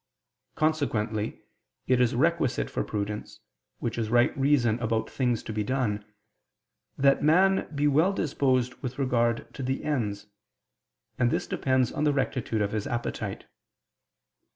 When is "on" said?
11.91-12.03